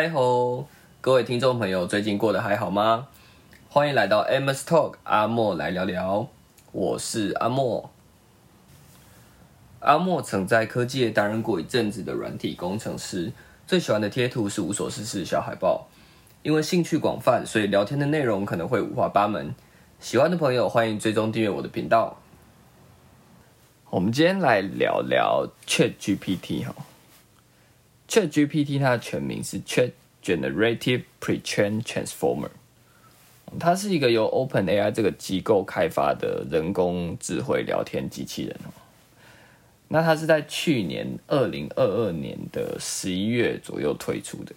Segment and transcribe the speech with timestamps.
[0.00, 0.68] 嗨吼，
[1.00, 3.08] 各位听众朋友，最近过得还好吗？
[3.68, 6.28] 欢迎来到 Amos Talk，阿莫来聊聊。
[6.70, 7.90] 我是阿莫。
[9.80, 13.32] 阿莫曾在科技业担任过一阵子的软体工程师，
[13.66, 15.88] 最喜欢的贴图是无所事事小海报。
[16.44, 19.52] 因为兴趣广泛，所以聊天的内容可能会五花八门。
[19.98, 22.18] 喜欢的朋友欢迎追踪订阅我的频道。
[23.90, 26.72] 我们今天来聊聊 Chat GPT 哈。
[28.08, 29.90] Chat GPT 它的全名是 Chat
[30.24, 32.48] Generative Pre-trained Transformer，
[33.60, 38.72] 它是一个由 OpenAI 这个机构开发的人工智慧聊天机器人哦。
[39.88, 44.54] 那它是在去年二零二二年的十一月左右推出的。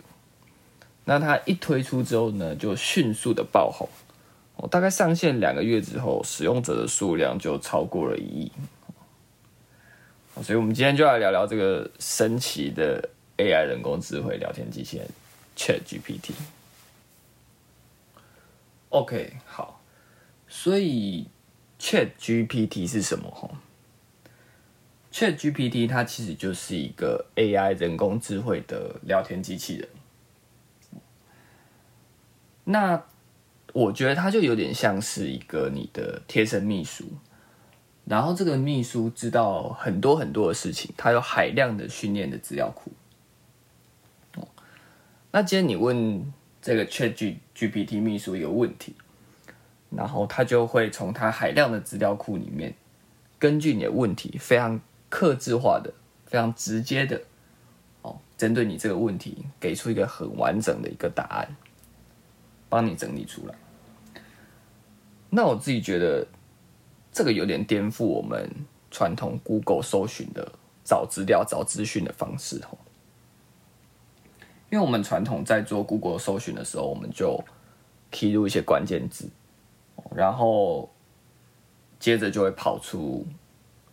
[1.03, 3.87] 那它一推出之后呢，就迅速的爆红。
[4.55, 8.51] 哦，大概上线两个月之后，使用者的数量就超过了一亿。
[10.41, 13.09] 所以，我们今天就来聊聊这个神奇的。
[13.41, 15.07] AI 人工智慧聊天机器人
[15.57, 16.33] Chat GPT。
[18.89, 19.81] OK，好，
[20.47, 21.27] 所以
[21.79, 23.31] Chat GPT 是什么？
[23.31, 23.49] 哈
[25.11, 29.89] ，Chat GPT 它其实就是一个 AI 人工智慧的聊天机器人。
[32.65, 33.03] 那
[33.73, 37.05] 我觉得它就有点像是一个你的贴身秘书，
[38.05, 42.91] 然后这个秘书知道很多很多的事情，它有海量的训练的资料库。
[45.33, 48.93] 那今天你问这个 ChatGPT 秘书一个问题，
[49.89, 52.73] 然后他就会从他海量的资料库里面，
[53.39, 55.93] 根据你的问题，非常克制化的、
[56.25, 57.21] 非常直接的，
[58.01, 61.55] 哦，针对你这个问题，给出一个很完整的一个答案，
[62.67, 63.55] 帮你整理出来。
[65.29, 66.27] 那我自己觉得，
[67.13, 68.49] 这个有点颠覆我们
[68.91, 70.51] 传统 Google 搜寻的
[70.83, 72.77] 找资料、找资讯的方式，哦。
[74.71, 77.43] 因为我们传统在做 Google 搜寻的时候，我们就
[78.11, 79.29] 输入一些关键字，
[80.15, 80.89] 然后
[81.99, 83.27] 接着就会跑出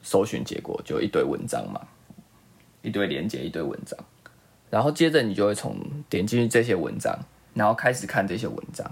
[0.00, 1.84] 搜寻结果，就一堆文章嘛，
[2.80, 3.98] 一堆连接，一堆文章，
[4.70, 5.76] 然后接着你就会从
[6.08, 7.18] 点进去这些文章，
[7.54, 8.88] 然后开始看这些文章，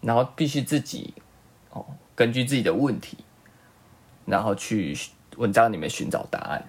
[0.00, 1.14] 然后必须自己
[1.70, 1.84] 哦，
[2.14, 3.18] 根据自己的问题，
[4.24, 4.96] 然后去
[5.36, 6.64] 文章里面寻找答案。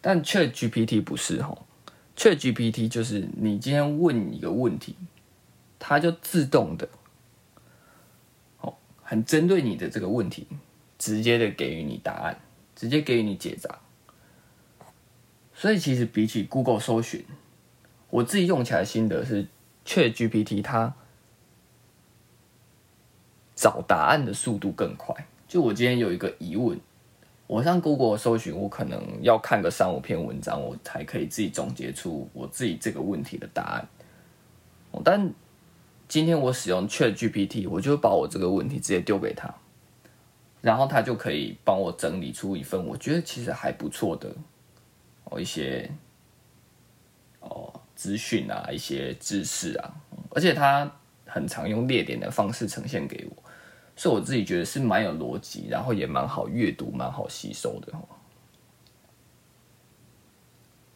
[0.00, 1.58] 但 Chat GPT 不是哦。
[2.20, 4.94] Chat GPT 就是你今天问一个问题，
[5.78, 6.86] 它就自动的，
[8.60, 10.46] 哦，很针对你的这个问题，
[10.98, 12.38] 直接的给予你答案，
[12.76, 13.78] 直接给予你解答。
[15.54, 17.24] 所以其实比起 Google 搜寻，
[18.10, 19.46] 我自己用起来心得是
[19.86, 20.94] ，Chat GPT 它
[23.54, 25.26] 找答案的速度更快。
[25.48, 26.78] 就我今天有一个疑问。
[27.50, 33.88] 我上 Google 搜寻，我可能要看个三五篇文章，我才可以自己总结出我自己这个问题的答案。
[35.02, 35.34] 但
[36.06, 39.52] 今天我使用 Chat GPT，我就把我这个问题直接丢给他，
[40.60, 44.32] 然后他就可以帮我整理出一份我觉得其实还不错的
[45.24, 45.90] 哦一些
[47.40, 49.92] 哦资讯啊，一些知识啊，
[50.30, 50.88] 而且他
[51.26, 53.39] 很常用列点的方式呈现给我。
[54.00, 57.92] 所以我自己觉得是蛮有逻辑，然后也蛮好阅读、蛮好吸收的。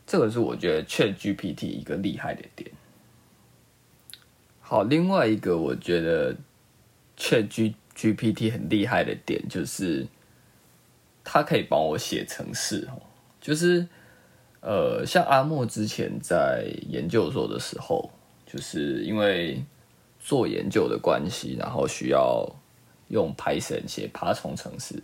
[0.07, 2.71] 这个是我觉得 Chat GPT 一个厉害的点。
[4.59, 6.35] 好，另外一个我觉得
[7.19, 10.07] Chat G GPT 很厉害的点就是，
[11.23, 12.89] 它可以帮我写程式。
[13.39, 13.87] 就是
[14.63, 18.11] 呃，像阿莫之前在研究所的时候，
[18.47, 19.63] 就是因为
[20.19, 22.51] 做研究的关系，然后需要。
[23.15, 25.01] 用 Python 写爬虫程式，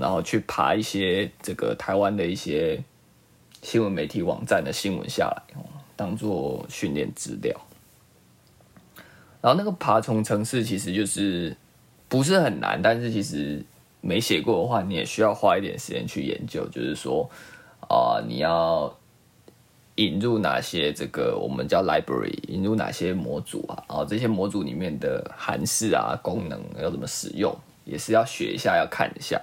[0.00, 2.82] 然后去爬一些这个台湾的一些
[3.62, 5.42] 新闻媒体网站的新闻下来，
[5.94, 7.54] 当做训练资料。
[9.40, 11.56] 然后那个爬虫程式其实就是
[12.08, 13.64] 不是很难，但是其实
[14.00, 16.68] 没写过的话，你也需要花一点时间去研究。
[16.68, 17.30] 就是说
[17.88, 18.92] 啊，你要。
[19.98, 23.82] 引入哪些这个我们叫 library，引入哪些模组啊？
[23.88, 27.52] 然后这些模组里面的函式啊、功能要怎么使用，
[27.84, 29.42] 也是要学一下，要看一下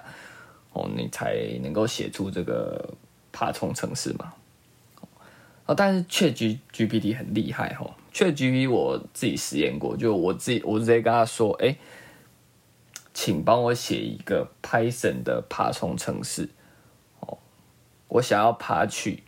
[0.72, 2.90] 哦，你才能够写出这个
[3.34, 4.34] 爬虫程式嘛。
[5.66, 11.76] 哦，但是 Chat G GPT 很厉害哈，Chat GPT 我自己实验过，就我自己我直接跟他说，哎，
[13.14, 16.48] 请帮我写一个 Python 的爬虫程式，
[17.20, 17.38] 哦，
[18.08, 19.24] 我想要爬去。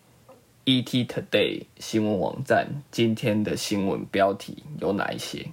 [0.69, 1.05] E.T.
[1.05, 5.49] Today 新闻网站今天的新闻标题有哪一些？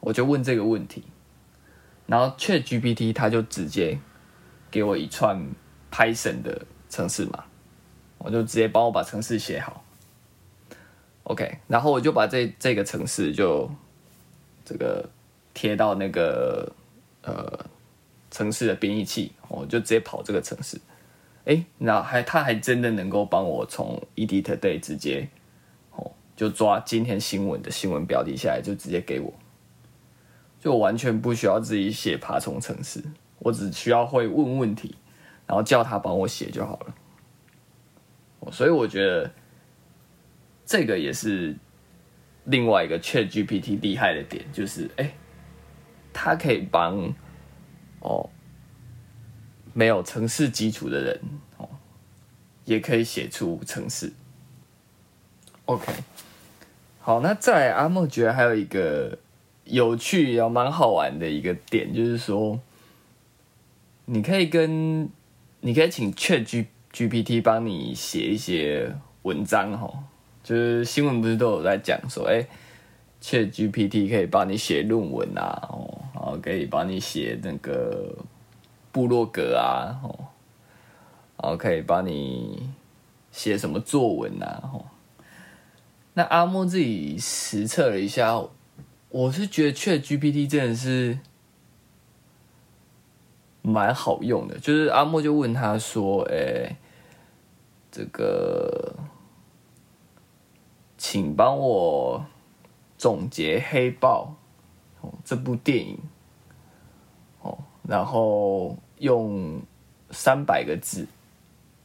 [0.00, 1.04] 我就问这个问题，
[2.08, 4.00] 然后 Chat GPT 它就直接
[4.68, 5.40] 给我一串
[5.92, 7.44] Python 的程式码，
[8.18, 9.84] 我就直接帮我把程式写好
[11.22, 13.70] ，OK，然后我就把这这个城市就
[14.64, 15.08] 这个
[15.54, 16.72] 贴到那个
[17.22, 17.64] 呃
[18.32, 20.80] 城市的编译器，我就直接跑这个城市。
[21.50, 25.28] 哎，那还他还真的能够帮我从 EDToday 直接
[25.90, 29.34] 哦，就抓今天新闻的新闻标题下来，就直接给我，
[30.60, 33.02] 就完全不需要自己写爬虫程式，
[33.40, 34.94] 我只需要会问问题，
[35.44, 36.94] 然后叫他帮我写就好了。
[38.52, 39.28] 所以我觉得
[40.64, 41.56] 这个也是
[42.44, 45.12] 另外一个 Chat GPT 厉害的点，就是哎，
[46.12, 47.12] 它可以帮
[47.98, 48.30] 哦。
[49.72, 51.20] 没有城市基础的人
[51.58, 51.68] 哦，
[52.64, 54.12] 也可以写出城市。
[55.66, 55.92] OK，
[57.00, 59.16] 好，那再来阿莫觉得还有一个
[59.64, 62.58] 有趣也蛮好玩的一个点，就是说，
[64.06, 65.08] 你可以跟
[65.60, 69.92] 你可以请 Chat G GPT 帮你写一些文章哈，
[70.42, 72.44] 就是新闻不是都有在讲说，哎
[73.22, 78.12] ，Chat GPT 可以帮你写论文啊，哦，然后可以帮你写那个。
[78.92, 80.26] 部落格啊，哦，
[81.40, 82.70] 然后可以帮你
[83.30, 84.84] 写什么作文啊，哦，
[86.14, 88.42] 那阿莫自己实测了一下，
[89.08, 91.18] 我是觉得 Chat GPT 真的是
[93.62, 94.58] 蛮好用的。
[94.58, 96.76] 就是阿莫就问他说：“哎，
[97.90, 98.94] 这个，
[100.98, 102.24] 请帮我
[102.98, 104.34] 总结《黑豹》
[105.24, 105.98] 这部电影。”
[107.90, 109.60] 然后用
[110.12, 111.04] 三百个字，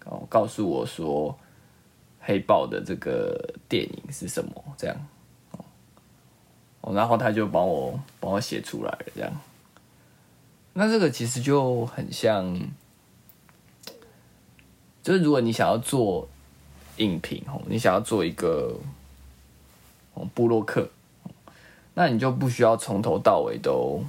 [0.05, 1.35] 哦，告诉我说
[2.19, 4.63] 黑豹的这个电影是什么？
[4.77, 4.95] 这样，
[6.81, 9.33] 哦，然后他就帮我帮我写出来了，这样。
[10.73, 12.55] 那这个其实就很像，
[15.01, 16.27] 就是如果你想要做
[16.97, 18.77] 影评哦，你想要做一个
[20.13, 20.87] 哦布洛克，
[21.95, 24.03] 那你就不需要从头到尾都。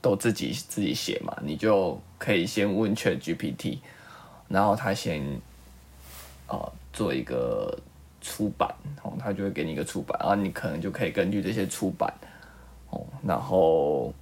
[0.00, 3.78] 都自己自己写嘛，你就可以先问 Chat GPT，
[4.48, 5.20] 然后他先
[6.46, 7.76] 啊做一个
[8.20, 8.72] 出版，
[9.02, 12.12] 哦，他就会给你一个出版，然后你可能就可以根据这些出版，
[12.90, 14.14] 哦，然后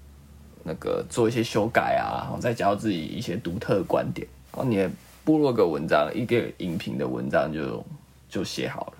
[0.62, 4.90] 那个做一些修改啊，然后再加入自己一些独特的观点，然后你的
[5.24, 7.84] 部落格文章一个影评的文章就
[8.28, 8.92] 就写好了。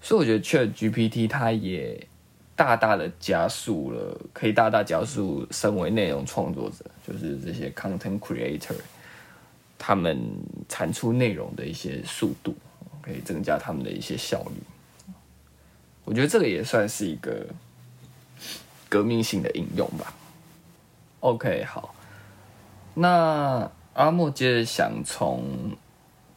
[0.00, 2.06] 所以我觉得 Chat GPT 它也。
[2.60, 8.76] 大大的加速了，可以大大加速身为内容创作者，就是这些 content creator，
[9.78, 10.20] 他们
[10.68, 12.54] 产出内容的一些速度，
[13.00, 15.14] 可以增加他们的一些效率。
[16.04, 17.46] 我觉得这个也算是一个
[18.90, 20.12] 革命性的应用吧。
[21.20, 21.94] OK，好，
[22.92, 25.74] 那阿莫接着想从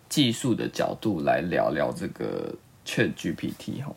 [0.08, 2.56] 技术的角度来聊聊这个
[2.86, 3.94] Chat GPT 哈。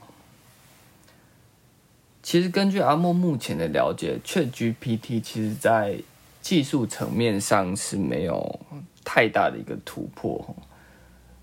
[2.26, 5.96] 其实根据阿莫目前的了解，Chat GPT 其实在
[6.42, 8.58] 技术层面上是没有
[9.04, 10.44] 太大的一个突破。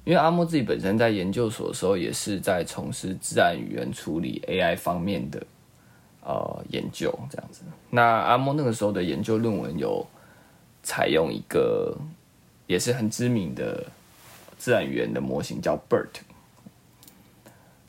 [0.04, 5.42] 因为阿莫自己本身在研究所的时候，也是在从事自然语言处理 AI 方面的
[6.22, 7.62] 呃研究，这样子。
[7.90, 10.06] 那阿莫那个时候的研究论文有
[10.84, 11.98] 采用一个
[12.68, 13.86] 也是很知名的
[14.58, 16.10] 自然语言的模型，叫 BERT。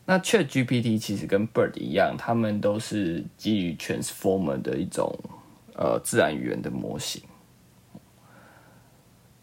[0.07, 5.17] 那 Chat GPT 其实跟 Bird 一样，他们都是基于 Transformer 的一种
[5.75, 7.23] 呃自然语言的模型。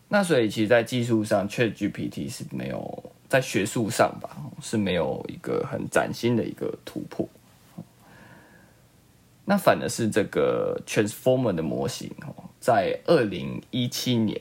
[0.07, 7.28] 那所以其实，在技术上，Chat GPT 是没有在学术上吧，是没有一个很崭新的一个突破。
[9.45, 14.40] 那反而是这个 Transformer 的模型哦，在二零一七年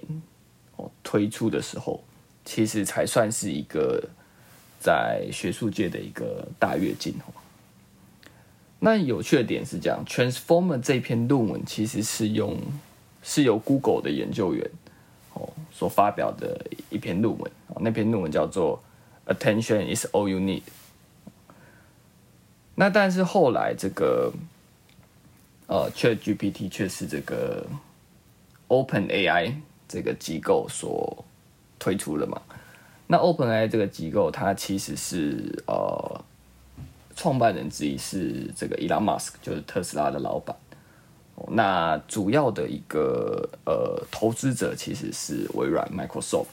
[0.76, 2.04] 哦推出的时候，
[2.46, 4.08] 其实才算是一个。
[4.82, 7.32] 在学术界的一个大跃进哦。
[8.80, 12.58] 那有趣的点是这样，Transformer 这篇论文其实是用
[13.22, 14.68] 是由 Google 的研究员
[15.36, 16.60] 哦所发表的
[16.90, 18.82] 一篇论文，那篇论文叫做
[19.28, 20.64] Attention is all you need。
[22.74, 24.34] 那但是后来这个
[25.68, 27.68] 呃 ChatGPT 却是这个
[28.68, 29.54] OpenAI
[29.88, 31.24] 这个机构所
[31.78, 32.42] 推出了嘛。
[33.12, 36.24] 那 OpenAI 这个机构，它其实是呃，
[37.14, 40.56] 创办人之一是这个 Elon Musk，就是特斯拉的老板。
[41.50, 46.46] 那主要的一个呃投资者其实是微软 Microsoft。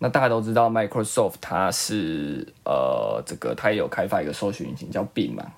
[0.00, 5.52] 那大家都知道 Microsoft 它是呃这个它也有开发一个搜寻引擎叫 Bing 嘛，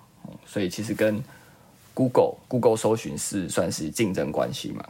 [0.44, 1.24] 所以其实跟
[1.94, 4.84] Google Google 搜寻是算是竞争关系嘛。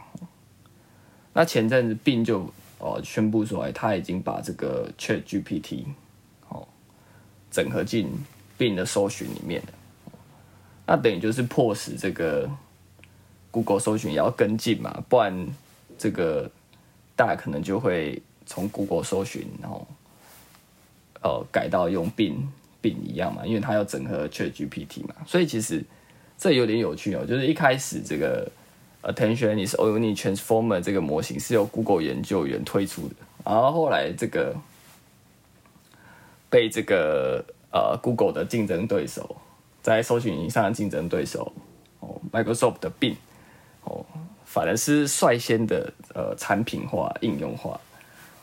[1.32, 5.84] 那前阵子 Bing 就哦宣布说，哎，他已经把这个 Chat GPT
[6.48, 6.66] 哦
[7.50, 8.10] 整合进
[8.58, 9.68] Bing 的搜寻里面了。
[10.86, 12.50] 那等于就是迫使这个
[13.52, 15.46] Google 搜寻也要跟进嘛，不然
[15.96, 16.50] 这个
[17.14, 19.86] 大家可能就会从 Google 搜寻，然后
[21.22, 22.46] 呃改到用 Bing
[22.82, 25.84] Bing 一样嘛，因为它要整合 Chat GPT 嘛，所以其实
[26.38, 28.50] 这有点有趣哦，就是一开始这个
[29.02, 33.14] Attention is only transformer 这个模型是由 Google 研究员推出的，
[33.44, 34.54] 然后后来这个
[36.48, 39.36] 被这个呃 Google 的竞争对手。
[39.82, 41.50] 在搜寻引擎上的竞争对手
[42.00, 43.14] 哦，Microsoft 的 Bin
[43.84, 44.04] 哦，
[44.44, 47.80] 反而是率先的呃产品化、应用化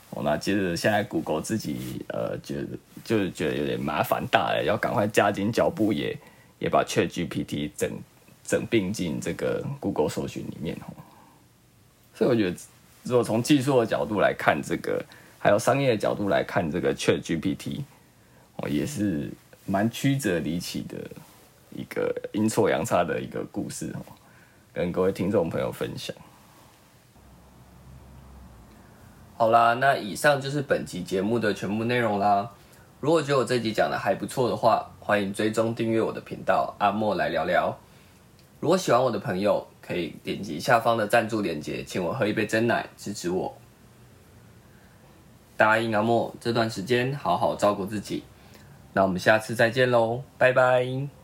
[0.10, 0.24] 哦。
[0.24, 2.70] 那接着现在 Google 自己呃觉得
[3.04, 6.18] 就是觉得有点麻烦大了，要赶快加紧脚步，也
[6.58, 7.88] 也把 ChatGPT 整
[8.48, 10.90] 整并进这个 Google 搜寻里面哦。
[12.16, 12.58] 所以我觉得，
[13.04, 15.06] 如果从技术的角度来看这个，
[15.38, 17.82] 还有商业的角度来看这个 ChatGPT
[18.56, 19.30] 哦，也是
[19.68, 20.98] 蛮曲折离奇的。
[21.76, 24.02] 一个阴错阳差的一个故事哦，
[24.74, 26.16] 跟各位听众朋友分享。
[29.36, 32.50] 好啦，那以上就是本集节目的全部内容啦。
[33.00, 37.78] 如果觉得我这集讲的还不错的话，欢迎追踪订阅我的频道阿莫来聊聊。
[38.60, 43.56] 如果喜欢我的朋友，可以点击下方的赞助链接，请我喝一杯真奶支持我。
[45.56, 48.24] 答应阿莫这段时间好好照顾自己。
[48.94, 51.17] 那我们下次再见喽，拜拜。